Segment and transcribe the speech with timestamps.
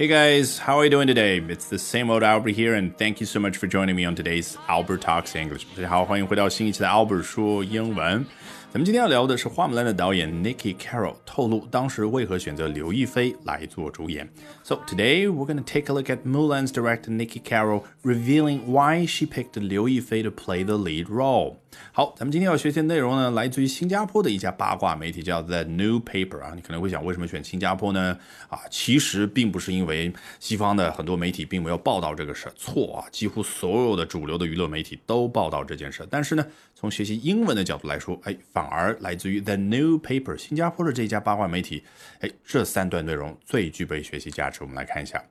[0.00, 1.38] Hey guys, how are you doing today?
[1.48, 4.14] It's the same old Albert here, and thank you so much for joining me on
[4.14, 5.64] today's Albert Talks English.
[5.74, 8.26] 大家好，欢迎回到新一期的 Albert 说英文。
[8.73, 14.25] 咱们今天要聊的是花木兰的导演 Nicky Carroll 透露当时为何选择刘亦菲来做主演。
[14.63, 19.25] So today we're going to take a look at Mulan's director Nicky Carroll revealing why she
[19.25, 21.57] picked Liu Yifei to play the lead role.
[21.93, 26.51] 好，咱们今天要学习的内容呢，来自于新加坡的一家八卦媒体，叫 The New Paper 啊。
[26.55, 28.17] 你可能会想，为什么选新加坡呢？
[28.49, 36.05] 啊，其实并不是因为西方的很多媒体并没有报道这个事，错啊，几乎所有的主流的娱乐媒体都报道这件事。
[36.09, 36.45] 但是呢，
[36.75, 41.82] 从学习英文的角度来说，哎，反而来自于 The New Paper 新加坡的这家八卦媒体，
[42.20, 44.58] 哎，这三段内容最具备学习价值。
[44.62, 45.24] 我们来看一下：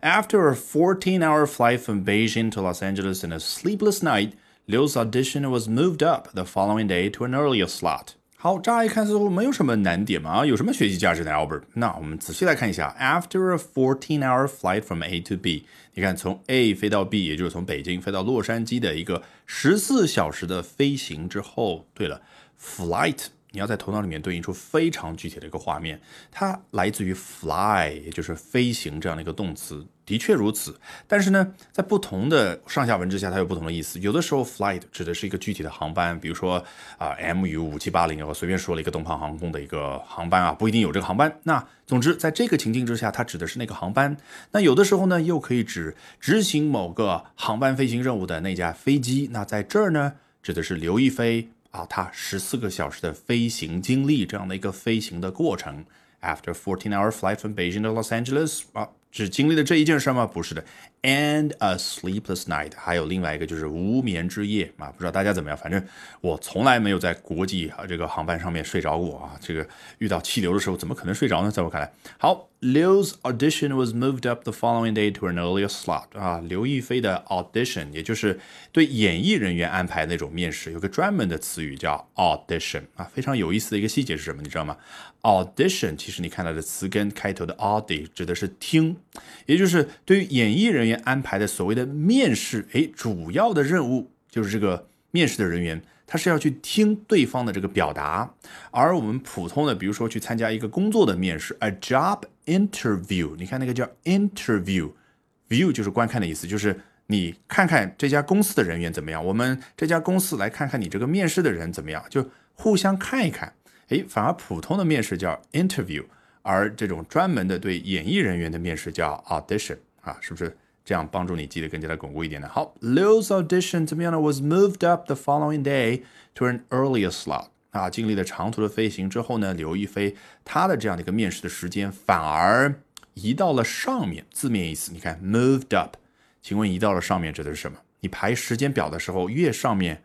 [0.00, 4.32] After a 14-hour flight from Beijing to Los Angeles and a sleepless night.
[4.68, 8.14] Liu's audition was moved up the following day to an earlier slot.
[8.39, 11.63] 好，乍一看似乎没有什么难点嘛，啊，有什么学习价值呢，Albert？
[11.73, 22.21] 那我们仔细来看一下，After a fourteen-hour flight from A to B，你看从 A 飞到 B，也就是从北京飞到洛杉矶的一个十四小时的飞行之后，对了
[22.61, 23.25] ，flight。
[23.51, 30.77] 你要在头脑里面对应出非常具体的一个画面，它来自于 fly，也就是飞行这样的一个动词，的确如此。
[31.07, 33.97] 但是呢，在不同的上下文之下，它有不同的意思。
[33.99, 36.63] 有的时候，flight 指的是一个具体的航班，比如说
[36.97, 41.39] 啊，MU 五七八零，我随便说了一个东方航空的一个航班啊，不一定有这个航班。
[41.43, 44.17] 那总之，在这个情境之下，它指的是那个航班。
[44.51, 49.29] 那有的时候呢，又可以指执行某个航班飞行任务的那架飞机。
[49.31, 51.47] 那在这儿呢，指的是刘亦菲。
[51.71, 55.85] 啊，他十四个小时的飞行经历，这样的一个飞行的过程。
[56.21, 60.27] After fourteen-hour flight from Beijing to Los Angeles，啊，只经历了这一件事吗？
[60.27, 60.63] 不是的。
[61.01, 64.91] And a sleepless night，还有另外一个就是无眠之夜啊。
[64.91, 65.83] 不知道大家怎么样，反正
[66.21, 69.37] 我从来没有在国际啊这个航班上面睡着过啊。
[69.39, 69.67] 这个
[69.99, 71.49] 遇到气流的时候，怎么可能睡着呢？
[71.49, 72.49] 在我看来，好。
[72.59, 78.39] Liu's audition was moved up the following day to an earlier slot 啊，刘亦菲的 audition，也就是
[78.71, 84.41] 对演艺人员安排那种面试，有个专门的词语叫 audition 啊，非常有意思的一个细节是什么？
[84.41, 84.75] 你知道吗
[85.21, 88.97] ？audition 其实你看到的词根开头的 audi 指的是听，
[89.45, 95.81] 也就是对于演艺人员安排的所谓的面试，诶，主要的任务就是这个面试的人员。
[96.09, 98.33] 他是要去听对方的这个表达，
[98.71, 113.51] 而我们普通的，比如说去参加一个工作的面试，a job interview，你看那个叫 interview，view 就是观看的意思，就是你看看这家公司的人员怎么样，我们这家公司来看看你这个面试的人怎么样，就互相看一看。
[113.89, 116.05] 诶，反而普通的面试叫 interview，
[116.47, 120.55] 而这种专门的对演艺人员的面试叫 audition，啊，是不是？
[120.85, 122.47] 这样帮助你记得更加的巩固一点呢。
[122.47, 126.03] 好，Liu's audition 怎么样呢？Was moved up the following day
[126.35, 127.47] to an earlier slot。
[127.71, 130.15] 啊，经历了长途的飞行之后呢，刘亦菲
[130.45, 132.73] 她的这样的一个面试的时间反而
[133.15, 134.25] 移到了上面。
[134.31, 135.97] 字面意思，你看 moved up，
[136.41, 137.77] 请问移到了上面指的是什么？
[137.99, 140.01] 你排时间表的时候越上面。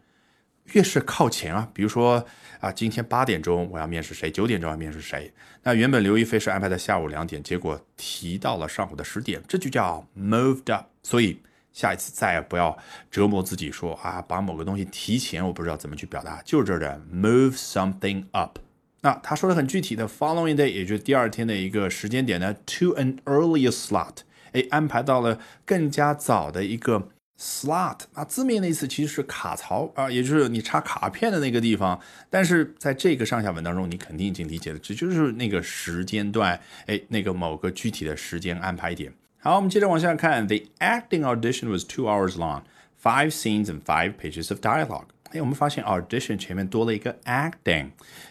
[0.73, 2.25] 越是靠前啊，比如说
[2.61, 5.33] 啊，今天八点钟我要面试谁，九点钟要面试谁。
[5.65, 10.87] 那原本刘亦菲是安排在下午两点，结果提到了上午的十点，这就叫 moved up。
[11.03, 11.41] 所以
[11.73, 12.79] 下一次再也不要
[13.11, 18.59] 折磨自己说啊，把某个东西提前，我不知道怎么去表达，就是这儿的 move something up。
[19.01, 24.19] 那他说的很具体的 following day，也就是第二天的一个时间点呢，to an earlier slot，
[24.53, 27.09] 哎，安排到了更加早的一个。
[27.39, 32.01] Slot 啊，字面的意思其实是卡槽啊，也就是你插卡片的那个地方。
[32.31, 39.13] 但是在这个上下文当中，你肯定已经理解了，这就是那个时间段，哎，那个某个具体的时间安排点。
[39.41, 42.63] 好，我们接着往下看，The acting audition was two hours long,
[43.03, 45.07] five scenes and five pages of dialogue.
[45.33, 47.89] 哎，我们发现 audition 前面多了一个 acting，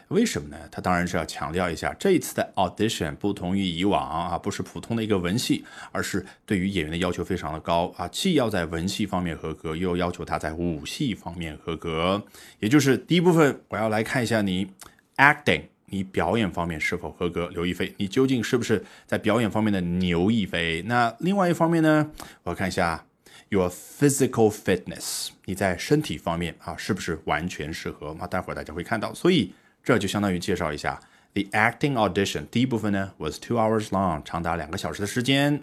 [0.09, 0.57] 为什么呢？
[0.71, 12.23] 它当然是要强调一下，这一次的 audition 不同于以往啊，不是普通的一个文戏，而是对于演员的要求非常的高啊，既要在文戏方面合格，又要求他在武戏方面合格。
[12.59, 14.67] 也就是第一部分，我要来看一下你
[15.17, 20.83] acting，你表演方面是否合格，刘亦菲，你究竟是不是在表演方面的牛亦菲？
[20.85, 22.11] 那另外一方面呢，
[22.43, 23.03] 我要看一下。
[23.50, 28.16] Your physical fitness，你在身体方面啊，是不是完全适合？
[28.18, 29.52] 那待会儿大家会看到，所以
[29.84, 31.00] 这就相当于介绍一下
[31.32, 32.44] the acting audition。
[32.50, 35.62] 第一部分呢，was two hours long，长达两个小时的时间，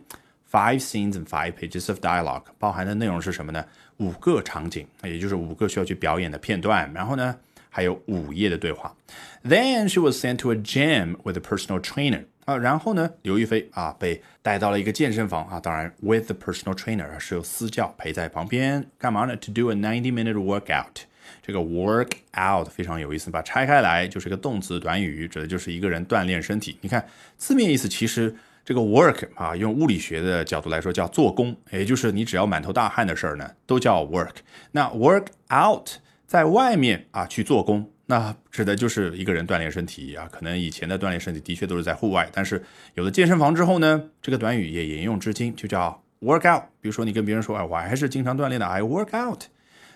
[0.49, 3.65] five scenes and five pages of dialogue，包含的内容是什么呢？
[3.97, 7.35] 五个场景，也就是五个需要去表演的片段，然后呢，
[7.69, 8.95] 还有五页的对话。
[9.43, 12.23] Then she was sent to a gym with a personal trainer。
[12.48, 21.02] 啊，然后呢，刘亦菲啊被带到了一个健身房啊，当然 with the personal trainer 是有私教陪在旁边，干嘛呢？To do a ninety minute workout。
[21.42, 26.78] 这个 work out 非常有意思，把拆开来就是个动词短语，指的就是一个人锻炼身体。
[26.80, 27.06] 你看
[27.36, 28.34] 字面意思，其实
[28.64, 34.36] 这个 work 啊，用物理学的角度来说叫做工，也就是你只要满头大汗的事儿呢，都叫 work。
[34.72, 35.86] 那 work out
[36.26, 40.26] 在外面啊去做工，那指的就是一个人锻炼身体啊。
[40.32, 42.64] 可能以前的锻炼身体的确都是在户外，但是
[42.94, 46.64] 有了健身房之后呢，这个短语也沿用至今，就叫 work out。
[46.80, 49.44] 比如说你跟别人说，哎，我还是经常锻炼的，I work out。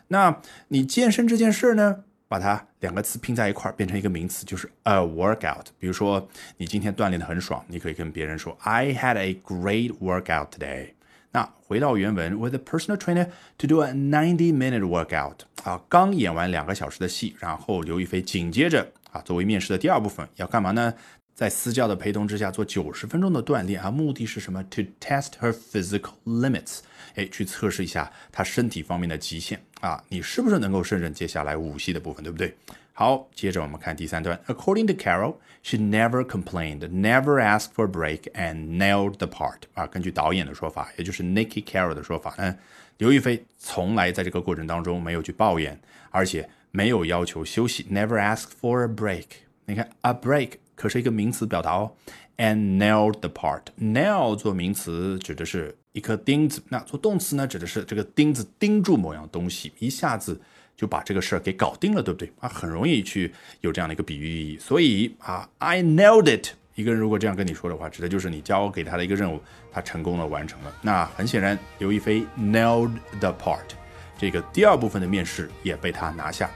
[0.09, 5.67] 那你健身这件事呢，把它两个词拼在一块儿，变成一个名词，就是 a workout。
[5.79, 6.29] 比如说
[6.59, 10.91] 你今天锻炼的很爽，你可以跟别人说，I had a great workout today。
[11.33, 13.27] 那回到原文，with a personal trainer
[13.59, 15.39] to do a ninety-minute workout。
[15.65, 20.93] 啊，刚演完两个小时的戏，然后刘亦菲紧接着啊，作为面试的第二部分要干嘛呢？
[21.35, 26.81] 在私教的陪同之下做九十分钟的锻炼啊，目的是什么？To test her physical limits，
[27.15, 32.55] 哎，去测试一下她身体方面的极限啊，你是不是能够胜任接下来武戏的部分，对不对？
[32.93, 34.39] 好，接着我们看第三段。
[34.47, 39.63] According to Carol, she never complained, never asked for a break, and nailed the part。
[39.73, 42.55] 啊，根据导演的说法，也就是 Nikki Carol 的说法呢，
[42.99, 45.81] 刘亦菲从来在这个过程当中没有去抱怨，
[46.11, 49.25] 而且没有要求休息，never asked for a break。
[49.65, 50.53] 你看，a break。
[50.83, 51.93] 可是一个名词表达哦
[52.39, 53.63] ，and nailed the part。
[53.81, 60.41] nail 做名词指的是一颗钉子，那做动词呢，指的是这个钉子钉住某样东西，一下子
[60.77, 62.33] 就把这个事儿给搞定了，对不对？
[62.41, 64.59] 啊，很容易去有这样的一个比喻意义。
[64.59, 66.49] 所以啊，I nailed it。
[66.75, 69.41] 一个人如果这样跟你说的话，指的就是你交给他的一个任务，
[69.71, 70.75] 他成功的完成了。
[70.83, 72.91] 那很显然，刘亦菲 nailed
[73.21, 73.61] the part。
[74.19, 76.51] 这个第二部分的面试也被他拿下。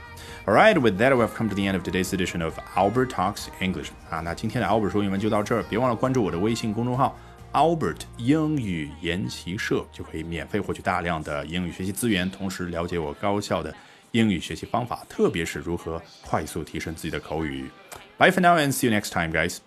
[0.46, 3.90] Alright, with that we've come to the end of today's edition of Albert Talks English
[4.10, 7.16] 啊，那今天的 Albert 说英文就到这儿，别忘了关注我的微信公众号
[7.52, 13.72] Albert 英语研习社，就可以免费获取大量的英语学习资源，同时了解我高效的
[14.10, 17.70] 英语学习方法，特别是如何快速提升自己的口语。
[18.18, 19.58] Bye for now and see you next time, guys.